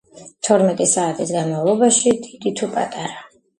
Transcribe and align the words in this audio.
თორმეტი 0.47 0.87
საათის 0.93 1.35
განმავლობაში, 1.37 2.17
დიდი 2.27 2.57
თუ 2.63 2.73
პატარა, 2.75 3.25